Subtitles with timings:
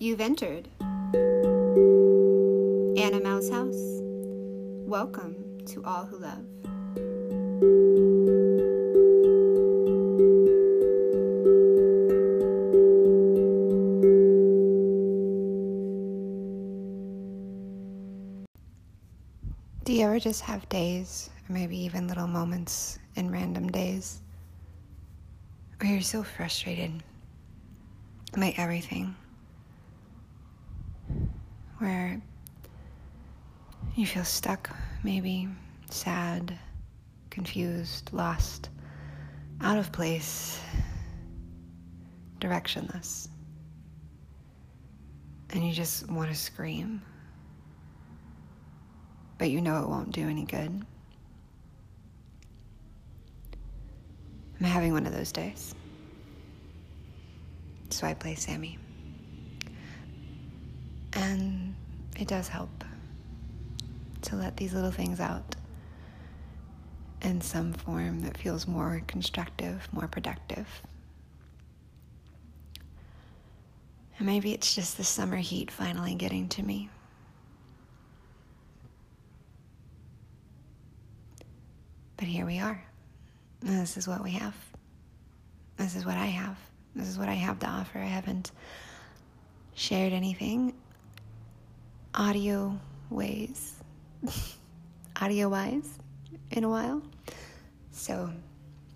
[0.00, 0.68] You've entered
[2.96, 3.98] Anna Mouse House.
[4.86, 5.34] Welcome
[5.66, 6.44] to all who love.
[19.82, 24.20] Do you ever just have days, or maybe even little moments in random days,
[25.80, 27.02] where you're so frustrated
[28.36, 29.16] by everything?
[31.78, 32.20] Where
[33.94, 34.70] you feel stuck,
[35.02, 35.48] maybe
[35.90, 36.58] sad,
[37.30, 38.68] confused, lost,
[39.60, 40.60] out of place,
[42.40, 43.28] directionless,
[45.50, 47.00] and you just want to scream
[49.38, 50.84] but you know it won't do any good.
[54.60, 55.74] I'm having one of those days.
[57.90, 58.78] So I play Sammy.
[61.12, 61.57] And
[62.18, 62.84] it does help
[64.22, 65.54] to let these little things out
[67.22, 70.66] in some form that feels more constructive, more productive.
[74.18, 76.90] And maybe it's just the summer heat finally getting to me.
[82.16, 82.82] But here we are.
[83.60, 84.54] This is what we have.
[85.76, 86.56] This is what I have.
[86.96, 87.98] This is what I have to offer.
[87.98, 88.50] I haven't
[89.74, 90.74] shared anything
[92.14, 92.78] audio
[93.10, 93.74] ways,
[95.20, 95.98] audio wise,
[96.50, 97.02] in a while.
[97.92, 98.30] So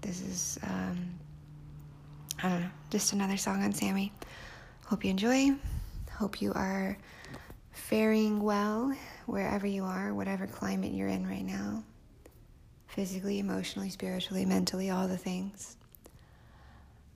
[0.00, 1.18] this is, um,
[2.42, 4.12] I don't know, just another song on Sammy.
[4.86, 5.52] Hope you enjoy.
[6.12, 6.96] Hope you are
[7.72, 8.94] faring well
[9.26, 11.82] wherever you are, whatever climate you're in right now
[12.94, 15.76] physically, emotionally, spiritually, mentally, all the things.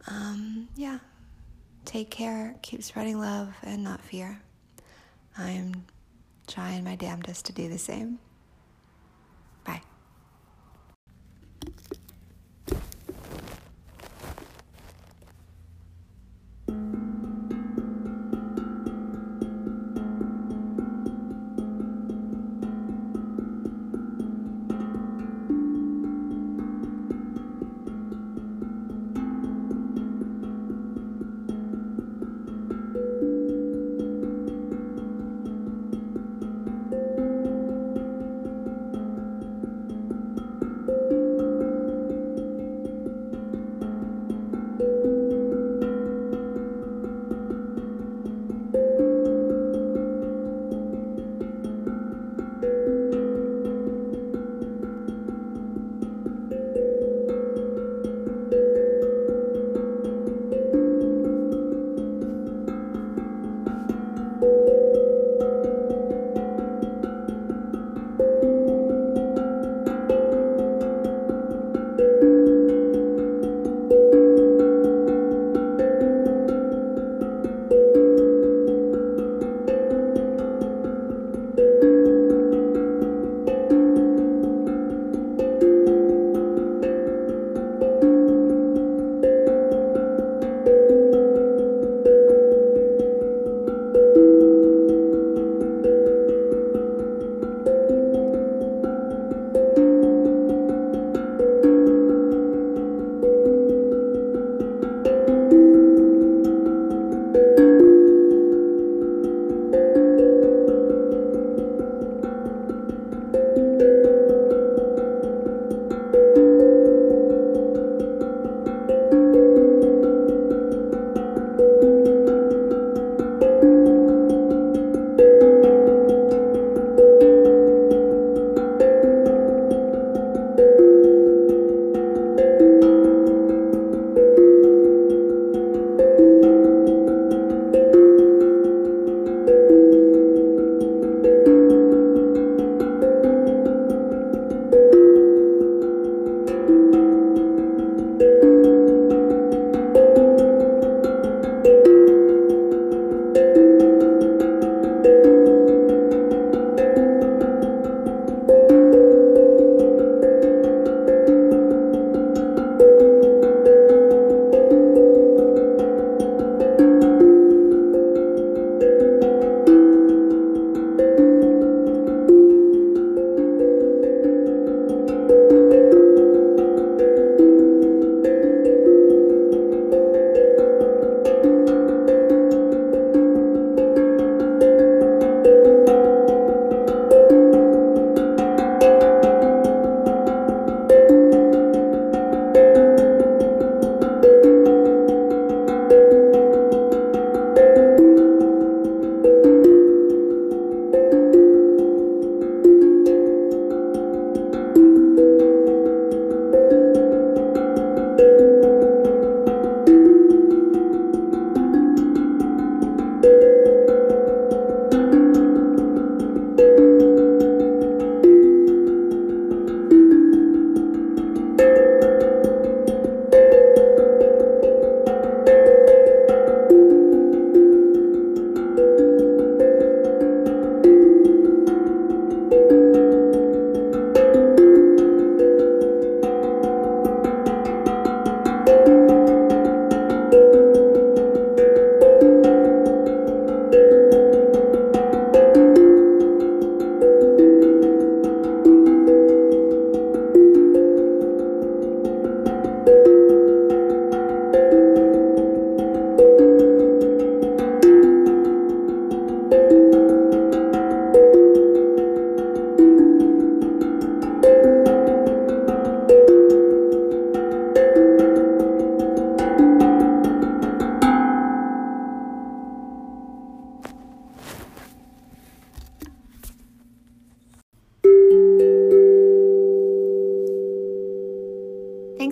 [0.09, 0.99] Um, yeah.
[1.85, 4.41] Take care, keep spreading love and not fear.
[5.37, 5.85] I'm
[6.47, 8.19] trying my damnedest to do the same.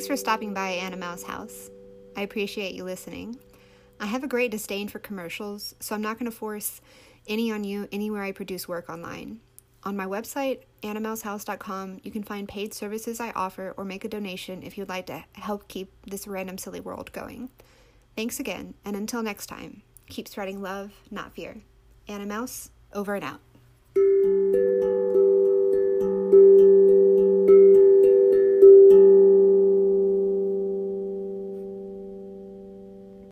[0.07, 1.69] Thanks for stopping by Anna Mouse House.
[2.17, 3.41] I appreciate you listening.
[3.99, 6.81] I have a great disdain for commercials, so I'm not going to force
[7.27, 9.41] any on you anywhere I produce work online.
[9.83, 14.63] On my website, annamousehouse.com, you can find paid services I offer or make a donation
[14.63, 17.51] if you'd like to help keep this random silly world going.
[18.15, 21.63] Thanks again, and until next time, keep spreading love, not fear.
[22.07, 23.41] Anna Mouse, over and out.